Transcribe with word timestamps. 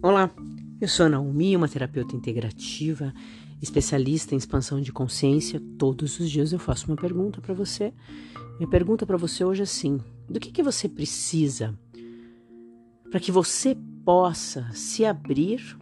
Olá, 0.00 0.30
eu 0.80 0.86
sou 0.86 1.06
a 1.06 1.08
Naomi, 1.08 1.56
uma 1.56 1.66
terapeuta 1.66 2.14
integrativa, 2.14 3.12
especialista 3.60 4.32
em 4.32 4.38
expansão 4.38 4.80
de 4.80 4.92
consciência. 4.92 5.60
Todos 5.76 6.20
os 6.20 6.30
dias 6.30 6.52
eu 6.52 6.58
faço 6.60 6.86
uma 6.86 6.94
pergunta 6.94 7.40
para 7.40 7.52
você. 7.52 7.92
Minha 8.58 8.70
pergunta 8.70 9.04
para 9.04 9.16
você 9.16 9.44
hoje 9.44 9.62
é 9.62 9.64
assim: 9.64 9.98
do 10.30 10.38
que, 10.38 10.52
que 10.52 10.62
você 10.62 10.88
precisa 10.88 11.76
para 13.10 13.18
que 13.18 13.32
você 13.32 13.76
possa 14.04 14.70
se 14.72 15.04
abrir 15.04 15.76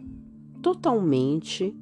totalmente 0.63 1.75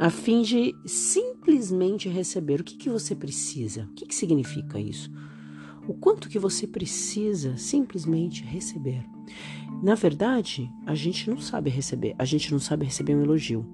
a 0.00 0.10
fim 0.10 0.42
de 0.42 0.74
simplesmente 0.84 2.08
receber? 2.08 2.60
O 2.60 2.64
que, 2.64 2.76
que 2.76 2.90
você 2.90 3.14
precisa? 3.14 3.84
O 3.84 3.94
que, 3.94 4.06
que 4.06 4.14
significa 4.14 4.80
isso? 4.80 5.08
O 5.86 5.94
quanto 5.94 6.28
que 6.28 6.38
você 6.38 6.66
precisa 6.66 7.56
simplesmente 7.56 8.42
receber? 8.42 9.04
Na 9.82 9.96
verdade, 9.96 10.70
a 10.86 10.94
gente 10.94 11.28
não 11.28 11.40
sabe 11.40 11.68
receber. 11.68 12.14
A 12.16 12.24
gente 12.24 12.52
não 12.52 12.60
sabe 12.60 12.84
receber 12.84 13.16
um 13.16 13.22
elogio. 13.24 13.66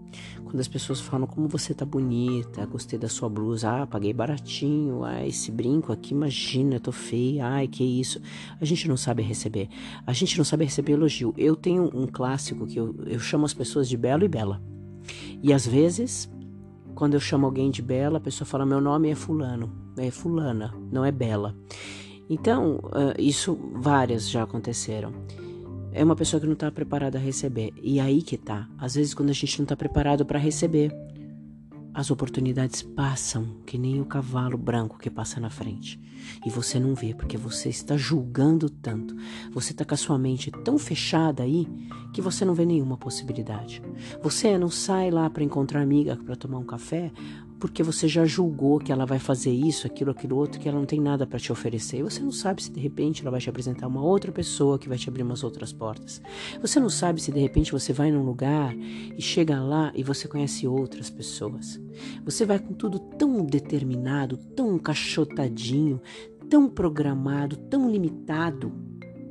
Quando 0.42 0.58
as 0.58 0.66
pessoas 0.66 1.02
falam 1.02 1.26
como 1.26 1.48
você 1.48 1.74
tá 1.74 1.84
bonita, 1.84 2.64
gostei 2.64 2.98
da 2.98 3.10
sua 3.10 3.28
blusa, 3.28 3.82
ah, 3.82 3.86
paguei 3.86 4.14
baratinho, 4.14 5.04
ah, 5.04 5.26
esse 5.26 5.52
brinco 5.52 5.92
aqui, 5.92 6.14
imagina, 6.14 6.76
eu 6.76 6.80
tô 6.80 6.92
feia, 6.92 7.46
ai, 7.46 7.68
que 7.68 7.84
isso. 7.84 8.22
A 8.58 8.64
gente 8.64 8.88
não 8.88 8.96
sabe 8.96 9.22
receber. 9.22 9.68
A 10.06 10.14
gente 10.14 10.38
não 10.38 10.46
sabe 10.46 10.64
receber 10.64 10.92
elogio. 10.92 11.34
Eu 11.36 11.54
tenho 11.54 11.90
um 11.94 12.06
clássico 12.06 12.66
que 12.66 12.80
eu, 12.80 12.94
eu 13.06 13.20
chamo 13.20 13.44
as 13.44 13.52
pessoas 13.52 13.86
de 13.86 13.98
belo 13.98 14.24
e 14.24 14.28
bela. 14.28 14.62
E 15.42 15.52
às 15.52 15.66
vezes, 15.66 16.26
quando 16.94 17.14
eu 17.14 17.20
chamo 17.20 17.44
alguém 17.44 17.70
de 17.70 17.82
bela, 17.82 18.16
a 18.16 18.20
pessoa 18.20 18.46
fala: 18.46 18.64
meu 18.64 18.80
nome 18.80 19.10
é 19.10 19.14
Fulano, 19.14 19.70
é 19.98 20.10
Fulana, 20.10 20.74
não 20.90 21.04
é 21.04 21.12
Bela. 21.12 21.54
Então, 22.30 22.76
uh, 22.76 23.18
isso 23.18 23.58
várias 23.74 24.28
já 24.28 24.42
aconteceram 24.42 25.12
é 25.92 26.04
uma 26.04 26.16
pessoa 26.16 26.40
que 26.40 26.46
não 26.46 26.54
está 26.54 26.70
preparada 26.70 27.18
a 27.18 27.20
receber. 27.20 27.72
E 27.82 28.00
aí 28.00 28.22
que 28.22 28.36
tá. 28.36 28.68
Às 28.78 28.94
vezes, 28.94 29.14
quando 29.14 29.30
a 29.30 29.34
gente 29.34 29.58
não 29.58 29.64
está 29.64 29.76
preparado 29.76 30.24
para 30.24 30.38
receber, 30.38 30.92
as 31.98 32.10
oportunidades 32.10 32.82
passam 32.82 33.56
que 33.66 33.76
nem 33.76 34.00
o 34.00 34.04
cavalo 34.04 34.56
branco 34.56 34.98
que 34.98 35.10
passa 35.10 35.40
na 35.40 35.50
frente. 35.50 36.00
E 36.46 36.50
você 36.50 36.78
não 36.78 36.94
vê, 36.94 37.14
porque 37.14 37.36
você 37.36 37.68
está 37.68 37.96
julgando 37.96 38.70
tanto. 38.70 39.16
Você 39.52 39.72
está 39.72 39.84
com 39.84 39.94
a 39.94 39.96
sua 39.96 40.18
mente 40.18 40.50
tão 40.64 40.78
fechada 40.78 41.42
aí 41.42 41.66
que 42.12 42.22
você 42.22 42.44
não 42.44 42.54
vê 42.54 42.64
nenhuma 42.64 42.96
possibilidade. 42.96 43.82
Você 44.22 44.56
não 44.56 44.70
sai 44.70 45.10
lá 45.10 45.28
para 45.28 45.42
encontrar 45.42 45.82
amiga 45.82 46.16
para 46.16 46.36
tomar 46.36 46.58
um 46.58 46.64
café 46.64 47.10
porque 47.58 47.82
você 47.82 48.06
já 48.06 48.24
julgou 48.24 48.78
que 48.78 48.92
ela 48.92 49.04
vai 49.04 49.18
fazer 49.18 49.50
isso, 49.50 49.86
aquilo, 49.86 50.10
aquilo 50.10 50.36
outro, 50.36 50.60
que 50.60 50.68
ela 50.68 50.78
não 50.78 50.86
tem 50.86 51.00
nada 51.00 51.26
para 51.26 51.38
te 51.38 51.50
oferecer. 51.50 52.02
Você 52.02 52.20
não 52.20 52.30
sabe 52.30 52.62
se 52.62 52.70
de 52.70 52.80
repente 52.80 53.22
ela 53.22 53.30
vai 53.30 53.40
te 53.40 53.50
apresentar 53.50 53.86
uma 53.86 54.02
outra 54.02 54.30
pessoa 54.30 54.78
que 54.78 54.88
vai 54.88 54.96
te 54.96 55.08
abrir 55.08 55.22
umas 55.22 55.42
outras 55.42 55.72
portas. 55.72 56.22
Você 56.60 56.78
não 56.78 56.88
sabe 56.88 57.20
se 57.20 57.32
de 57.32 57.40
repente 57.40 57.72
você 57.72 57.92
vai 57.92 58.10
num 58.10 58.22
lugar 58.22 58.74
e 58.76 59.20
chega 59.20 59.60
lá 59.60 59.92
e 59.94 60.02
você 60.02 60.28
conhece 60.28 60.66
outras 60.68 61.10
pessoas. 61.10 61.80
Você 62.24 62.46
vai 62.46 62.58
com 62.58 62.74
tudo 62.74 62.98
tão 62.98 63.44
determinado, 63.44 64.36
tão 64.36 64.76
encaixotadinho, 64.76 66.00
tão 66.48 66.68
programado, 66.68 67.56
tão 67.56 67.90
limitado 67.90 68.72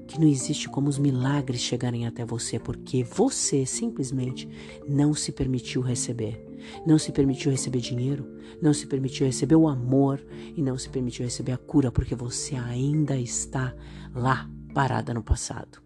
que 0.07 0.19
não 0.19 0.27
existe 0.27 0.69
como 0.69 0.87
os 0.87 0.97
milagres 0.97 1.61
chegarem 1.61 2.07
até 2.07 2.25
você 2.25 2.57
porque 2.57 3.03
você 3.03 3.65
simplesmente 3.65 4.47
não 4.87 5.13
se 5.13 5.31
permitiu 5.31 5.81
receber. 5.81 6.46
Não 6.85 6.97
se 6.97 7.11
permitiu 7.11 7.51
receber 7.51 7.79
dinheiro, 7.79 8.27
não 8.61 8.73
se 8.73 8.87
permitiu 8.87 9.25
receber 9.25 9.55
o 9.55 9.67
amor 9.67 10.25
e 10.55 10.61
não 10.61 10.77
se 10.77 10.89
permitiu 10.89 11.25
receber 11.25 11.51
a 11.51 11.57
cura 11.57 11.91
porque 11.91 12.15
você 12.15 12.55
ainda 12.55 13.17
está 13.17 13.73
lá 14.13 14.49
parada 14.73 15.13
no 15.13 15.23
passado, 15.23 15.81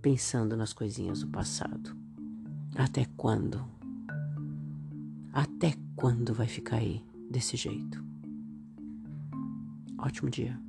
pensando 0.00 0.56
nas 0.56 0.72
coisinhas 0.72 1.20
do 1.20 1.28
passado. 1.28 1.96
Até 2.74 3.06
quando? 3.16 3.64
Até 5.32 5.74
quando 5.96 6.34
vai 6.34 6.46
ficar 6.46 6.76
aí 6.76 7.04
desse 7.30 7.56
jeito? 7.56 8.02
Ótimo 9.98 10.30
dia. 10.30 10.67